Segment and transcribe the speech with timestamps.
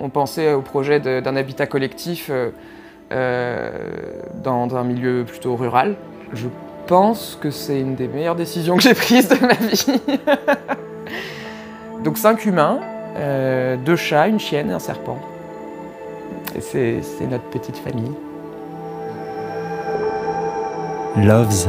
[0.00, 2.30] on pensait au projet d'un habitat collectif
[3.10, 5.96] dans un milieu plutôt rural.
[6.32, 6.48] Je
[6.86, 10.00] pense que c'est une des meilleures décisions que j'ai prises de ma vie.
[12.04, 12.80] Donc cinq humains,
[13.84, 15.18] deux chats, une chienne et un serpent.
[16.54, 18.12] Et c'est notre petite famille.
[21.16, 21.68] Loves,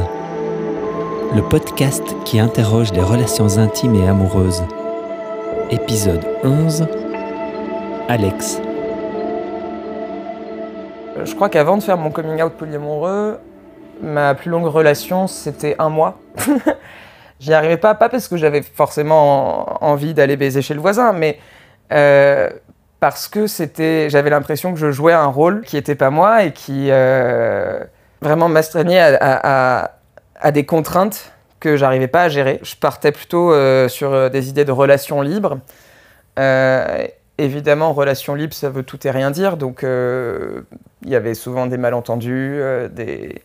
[1.34, 4.62] le podcast qui interroge les relations intimes et amoureuses.
[5.70, 6.86] Épisode 11
[8.10, 8.60] Alex.
[11.24, 13.38] Je crois qu'avant de faire mon coming out polyamoureux,
[14.02, 16.18] ma plus longue relation c'était un mois.
[17.38, 21.38] J'y arrivais pas, pas parce que j'avais forcément envie d'aller baiser chez le voisin, mais
[21.92, 22.50] euh,
[22.98, 26.52] parce que c'était, j'avais l'impression que je jouais un rôle qui n'était pas moi et
[26.52, 27.78] qui euh,
[28.22, 29.92] vraiment m'astreignait à,
[30.52, 32.58] des contraintes que j'arrivais pas à gérer.
[32.64, 35.58] Je partais plutôt euh, sur des idées de relations libres.
[37.40, 41.66] Euh, évidemment, relations libres, ça veut tout et rien dire, donc il y avait souvent
[41.66, 42.60] des malentendus,
[42.92, 43.42] des,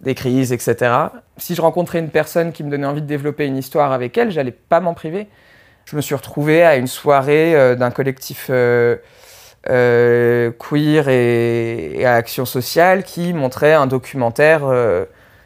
[0.00, 0.92] des crises, etc.
[1.36, 4.30] Si je rencontrais une personne qui me donnait envie de développer une histoire avec elle,
[4.30, 5.28] j'allais pas m'en priver
[5.84, 8.96] je me suis retrouvé à une soirée euh, d'un collectif euh,
[9.68, 14.62] euh, queer et, à action sociale qui montrait un documentaire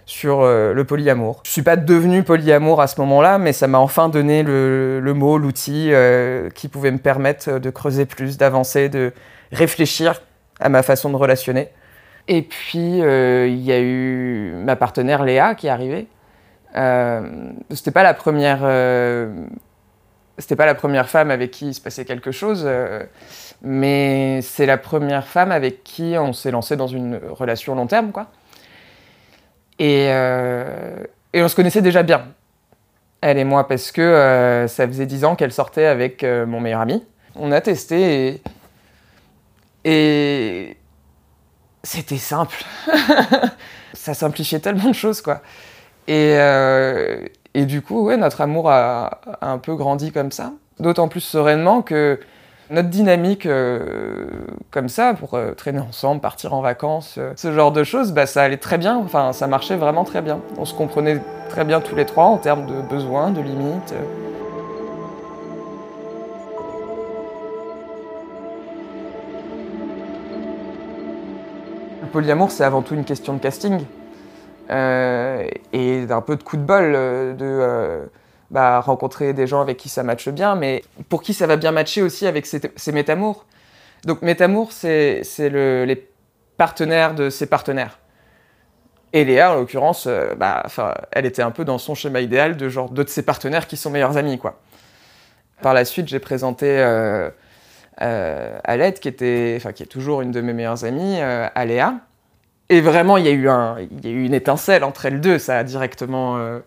[0.09, 1.43] sur le polyamour.
[1.45, 5.37] Je suis pas devenu polyamour à ce moment-là, mais ça m'a enfin donné le, mot,
[5.37, 5.93] l'outil
[6.55, 9.13] qui pouvait me permettre de creuser plus, d'avancer, de
[9.53, 10.23] réfléchir
[10.61, 11.69] à ma façon de relationner.
[12.27, 16.07] Et puis il y a eu ma partenaire Léa qui est arrivée.
[17.71, 18.65] C'était pas la première
[20.39, 23.05] c'était pas la première femme avec qui il se passait quelque chose, euh,
[23.61, 28.13] mais c'est la première femme avec qui on s'est lancé dans une relation long terme,
[28.13, 28.29] quoi.
[29.79, 32.27] Et, euh, et, on se connaissait déjà bien,
[33.21, 36.81] elle et moi, parce que euh, ça faisait dix ans qu'elle sortait avec mon meilleur
[36.81, 37.05] ami.
[37.37, 38.43] On a testé
[39.85, 40.77] et, et
[41.83, 42.65] c'était simple.
[43.93, 45.43] ça simplifiait tellement de choses, quoi.
[46.09, 46.37] Et,
[47.55, 50.53] et du coup, ouais, notre amour a, un peu grandi comme ça.
[50.81, 52.19] D'autant plus sereinement que
[52.71, 54.27] notre dynamique euh,
[54.71, 58.27] comme ça, pour euh, traîner ensemble, partir en vacances, euh, ce genre de choses, bah,
[58.27, 58.97] ça allait très bien.
[58.97, 60.41] Enfin, ça marchait vraiment très bien.
[60.59, 63.95] On se comprenait très bien tous les trois en termes de besoins, de limites.
[72.03, 73.81] Le polyamour, c'est avant tout une question de casting.
[74.71, 78.11] Et d'un peu de coup de bol de
[78.51, 81.73] bah, rencontrer des gens avec qui ça matche bien, mais pour qui ça va bien
[81.73, 83.45] matcher aussi avec ses, métamours.
[84.05, 86.09] Donc métamours, c'est les
[86.57, 87.99] partenaires de ses partenaires.
[89.13, 90.65] Et Léa, en l'occurrence, bah,
[91.13, 93.77] elle était un peu dans son schéma idéal de genre deux de ses partenaires qui
[93.77, 94.39] sont meilleurs amis.
[94.39, 94.61] Quoi.
[95.63, 97.31] Par la suite, j'ai présenté euh,
[97.99, 101.95] Alette, qui, était, qui est toujours une de mes meilleures amies, à Léa.
[102.71, 103.49] Et vraiment, il y, a eu
[103.81, 105.39] il y a eu une étincelle entre elles deux.
[105.39, 106.59] Ça a directement, euh,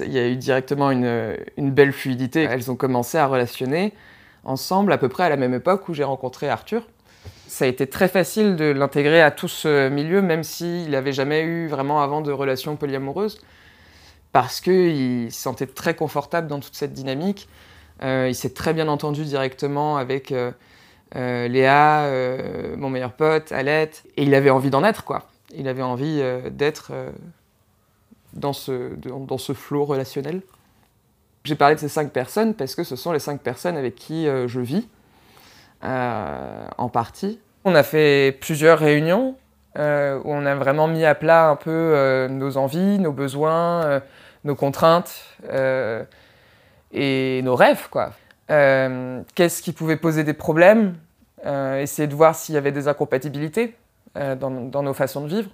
[0.00, 2.42] il y a eu directement une, une, belle fluidité.
[2.42, 3.92] Elles ont commencé à relationner
[4.44, 6.86] ensemble à peu près à la même époque où j'ai rencontré Arthur.
[7.46, 11.42] Ça a été très facile de l'intégrer à tout ce milieu, même s'il n'avait jamais
[11.42, 13.40] eu vraiment avant de relation polyamoureuses,
[14.32, 17.48] parce qu'il se sentait très confortable dans toute cette dynamique.
[18.02, 20.32] Euh, il s'est très bien entendu directement avec...
[20.32, 20.50] Euh,
[21.14, 22.08] euh, Léa,
[22.78, 25.28] mon meilleur pote, Alette, et il avait envie d'en être, quoi.
[25.54, 26.90] Il avait envie d'être
[28.34, 30.42] dans ce, dans ce flot relationnel.
[31.44, 34.26] J'ai parlé de ces cinq personnes parce que ce sont les cinq personnes avec qui
[34.26, 34.86] je vis,
[35.82, 37.40] en partie.
[37.64, 39.36] On a fait plusieurs réunions
[39.76, 44.02] où on a vraiment mis à plat un peu nos envies, nos besoins,
[44.44, 45.24] nos contraintes
[46.92, 48.12] et nos rêves, quoi.
[48.50, 50.96] Euh, qu'est-ce qui pouvait poser des problèmes,
[51.46, 53.74] euh, essayer de voir s'il y avait des incompatibilités
[54.16, 55.50] euh, dans, nos façons de vivre.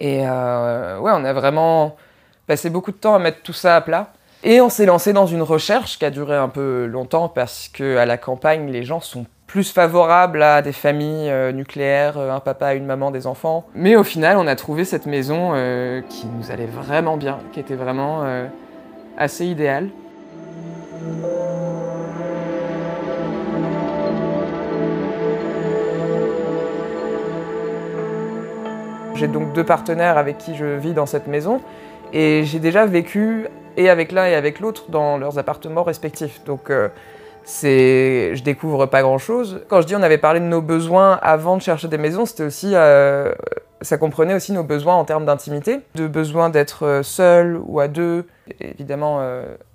[0.00, 1.96] Et ouais, on a vraiment
[2.46, 4.12] passé beaucoup de temps à mettre tout ça à plat.
[4.44, 8.04] Et on s'est lancé dans une recherche qui a duré un peu longtemps parce qu'à
[8.04, 13.10] la campagne, les gens sont plus favorables à des familles nucléaires, un papa, une maman,
[13.12, 13.66] des enfants.
[13.74, 15.52] Mais au final, on a trouvé cette maison
[16.08, 18.24] qui nous allait vraiment bien, qui était vraiment
[19.16, 19.90] assez idéale.
[29.22, 31.60] J'ai donc deux partenaires avec qui je vis dans cette maison
[32.12, 33.46] et j'ai déjà vécu
[33.76, 36.42] et avec l'un et avec l'autre dans leurs appartements respectifs.
[36.44, 36.88] Donc euh,
[37.44, 39.62] c'est, je découvre pas grand chose.
[39.68, 42.42] Quand je dis on avait parlé de nos besoins avant de chercher des maisons, c'était
[42.42, 43.32] aussi, euh,
[43.80, 48.26] ça comprenait aussi nos besoins en termes d'intimité, de besoin d'être seul ou à deux.
[48.58, 49.20] évidemment,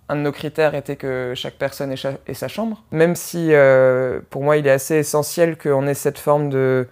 [0.09, 2.83] un de nos critères était que chaque personne ait, sa chambre.
[2.91, 6.87] Même si euh, pour moi il est assez essentiel qu'on ait cette forme de.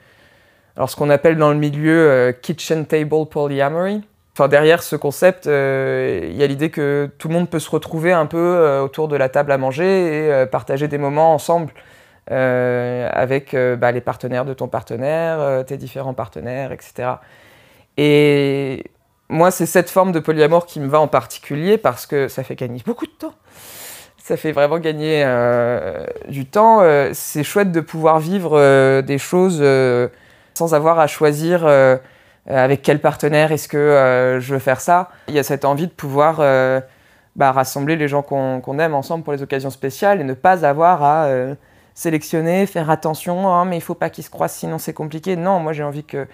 [0.75, 4.01] Alors ce qu'on appelle dans le milieu euh, kitchen table polyamory.
[4.33, 7.69] Enfin, derrière ce concept, euh, il y a l'idée que tout le monde peut se
[7.69, 11.71] retrouver un peu autour de la table à manger et partager des moments ensemble
[12.27, 17.11] avec bah, les partenaires de ton partenaire, tes différents partenaires, etc.
[17.95, 18.83] Et
[19.29, 22.55] moi, c'est cette forme de polyamour qui me va en particulier parce que ça fait
[22.55, 23.33] gagner beaucoup de temps.
[24.17, 26.81] Ça fait vraiment gagner euh, du temps.
[26.81, 29.59] Euh, c'est chouette de pouvoir vivre euh, des choses
[30.55, 31.67] sans avoir à choisir
[32.47, 35.09] avec quel partenaire est-ce que je veux faire ça.
[35.27, 36.37] Il y a cette envie de pouvoir
[37.35, 41.03] bah, rassembler les gens qu'on aime ensemble pour les occasions spéciales et ne pas avoir
[41.03, 41.27] à
[41.95, 45.35] sélectionner, faire attention, oh, mais il faut pas qu'ils se croisent sinon c'est compliqué.
[45.35, 46.27] Non, moi j'ai envie que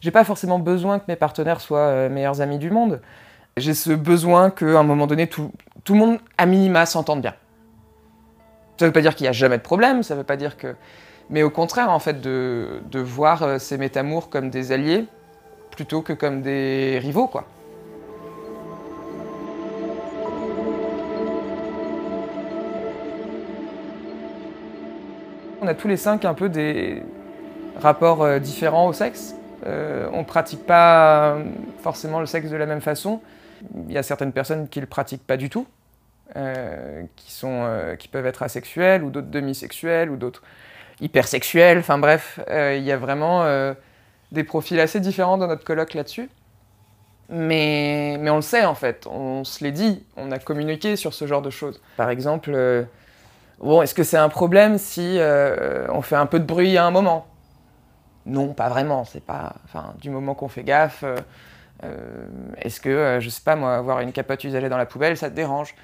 [0.00, 3.00] j'ai pas forcément besoin que mes partenaires soient euh, meilleurs amis du monde.
[3.56, 5.50] J'ai ce besoin qu'à un moment donné, tout,
[5.84, 7.34] tout le monde, à minima, s'entende bien.
[8.78, 10.76] Ça veut pas dire qu'il n'y a jamais de problème, ça veut pas dire que.
[11.28, 15.06] Mais au contraire, en fait, de, de voir euh, ces métamours comme des alliés
[15.72, 17.44] plutôt que comme des rivaux, quoi.
[25.60, 27.02] On a tous les cinq un peu des
[27.80, 29.34] rapports euh, différents au sexe.
[29.66, 31.38] Euh, on ne pratique pas
[31.82, 33.20] forcément le sexe de la même façon.
[33.88, 35.66] Il y a certaines personnes qui ne le pratiquent pas du tout,
[37.16, 37.66] qui, sont,
[37.98, 40.42] qui peuvent être asexuelles, ou d'autres demi-sexuelles, ou d'autres
[41.00, 41.78] hypersexuelles.
[41.78, 43.46] Enfin bref, il y a vraiment
[44.32, 46.28] des profils assez différents dans notre colloque là-dessus.
[47.28, 51.12] Mais, mais on le sait en fait, on se l'est dit, on a communiqué sur
[51.12, 51.80] ce genre de choses.
[51.96, 52.56] Par exemple,
[53.58, 55.18] bon, est-ce que c'est un problème si
[55.88, 57.26] on fait un peu de bruit à un moment?
[58.26, 59.04] Non, pas vraiment.
[59.04, 61.04] C'est pas, enfin, du moment qu'on fait gaffe.
[61.04, 61.16] Euh,
[61.84, 62.26] euh,
[62.60, 65.30] est-ce que, euh, je sais pas moi, avoir une capote usagée dans la poubelle, ça
[65.30, 65.74] te dérange?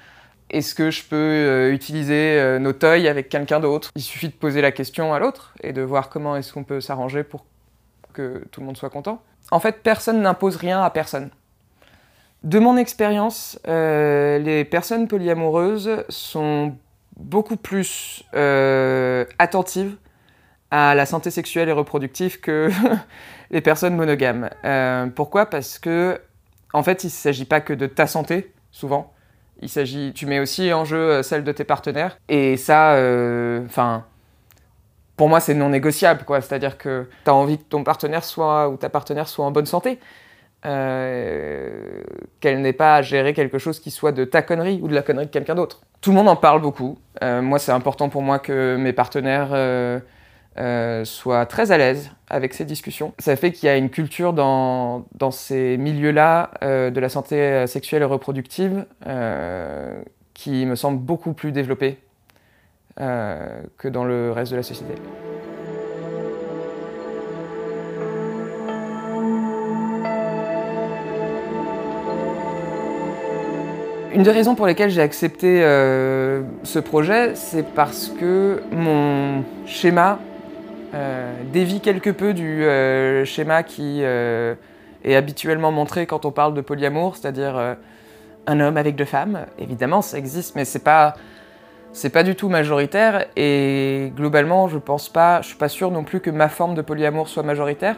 [0.53, 3.89] Est-ce que je peux utiliser nos toys avec quelqu'un d'autre?
[3.95, 6.79] Il suffit de poser la question à l'autre et de voir comment est-ce qu'on peut
[6.79, 7.45] s'arranger pour
[8.13, 9.21] que tout le monde soit content.
[9.51, 11.31] En fait, personne n'impose rien à personne.
[12.43, 16.75] De mon expérience, les personnes polyamoureuses sont
[17.17, 18.23] beaucoup plus
[19.39, 19.97] attentives
[20.75, 22.71] à la santé sexuelle et reproductive que
[23.51, 24.49] les personnes monogames.
[24.65, 25.45] Euh, pourquoi?
[25.45, 26.19] Parce que,
[26.73, 29.12] en fait, il ne s'agit pas que de ta santé, souvent.
[29.61, 32.17] Il s'agit, tu mets aussi en jeu euh, celle de tes partenaires.
[32.27, 34.05] Et ça, euh, enfin,
[35.15, 36.41] pour moi, c'est non négociable, quoi.
[36.41, 39.65] C'est-à-dire que tu as envie que ton partenaire soit, ou ta partenaire soit en bonne
[39.65, 39.99] santé.
[40.63, 45.01] qu'elle n'ait pas à gérer quelque chose qui soit de ta connerie ou de la
[45.01, 45.81] connerie de quelqu'un d'autre.
[46.01, 46.97] Tout le monde en parle beaucoup.
[47.21, 49.99] moi, c'est important pour moi que mes partenaires euh,
[51.05, 53.13] soit très à l'aise avec ces discussions.
[53.19, 57.67] Ça fait qu'il y a une culture dans, ces milieux-là euh, de la santé euh,
[57.67, 58.85] sexuelle et reproductive
[60.33, 61.99] qui me semble beaucoup plus développée
[62.95, 64.93] que dans le reste de la société.
[74.13, 80.32] Une des raisons pour lesquelles j'ai accepté ce projet, c'est parce que mon schéma euh,
[81.51, 84.55] dévie quelque peu du euh, schéma qui euh,
[85.03, 87.75] est habituellement montré quand on parle de polyamour, c'est-à-dire
[88.47, 89.45] un homme avec deux femmes.
[89.59, 91.15] Évidemment, ça existe, mais c'est pas
[91.95, 96.03] c'est pas du tout majoritaire et globalement, je pense pas, je suis pas sûr non
[96.03, 97.97] plus que ma forme de polyamour soit majoritaire.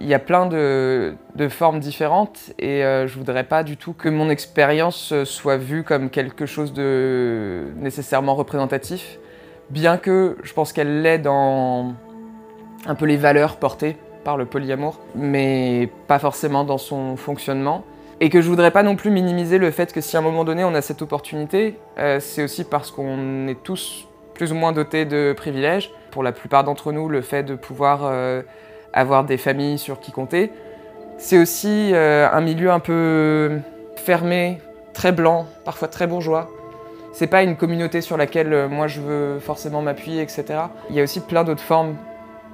[0.00, 4.08] Il y a plein de, de formes différentes et je voudrais pas du tout que
[4.08, 9.18] mon expérience soit vue comme quelque chose de nécessairement représentatif
[9.70, 11.92] bien que je pense qu'elle l'est dans
[12.86, 17.84] un peu les valeurs portées par le polyamour, mais pas forcément dans son fonctionnement.
[18.20, 20.44] Et que je voudrais pas non plus minimiser le fait que si à un moment
[20.44, 24.72] donné on a cette opportunité, euh, c'est aussi parce qu'on est tous plus ou moins
[24.72, 25.90] dotés de privilèges.
[26.12, 28.42] Pour la plupart d'entre nous, le fait de pouvoir euh,
[28.92, 30.52] avoir des familles sur qui compter,
[31.18, 33.58] c'est aussi euh, un milieu un peu
[33.96, 34.60] fermé,
[34.92, 36.48] très blanc, parfois très bourgeois,
[37.12, 40.44] c'est pas une communauté sur laquelle euh, moi je veux forcément m'appuyer, etc.
[40.90, 41.96] Il y a aussi plein d'autres formes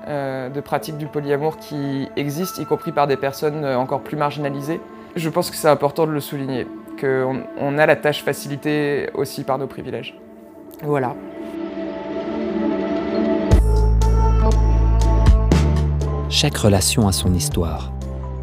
[0.06, 4.16] euh, de pratiques du polyamour qui existent, y compris par des personnes euh, encore plus
[4.16, 4.80] marginalisées.
[5.16, 6.66] Je pense que c'est important de le souligner,
[7.00, 10.18] qu'on on a la tâche facilitée aussi par nos privilèges.
[10.82, 11.14] Voilà.
[16.28, 17.92] Chaque relation a son histoire.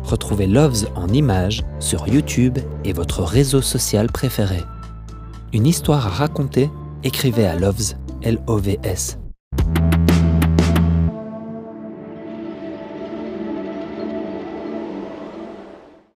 [0.04, 4.62] Retrouvez Loves en images sur YouTube et votre réseau social préféré
[5.56, 6.70] une histoire à raconter,
[7.06, 7.94] écrivez à Loves,
[8.24, 9.18] L-O-V-S,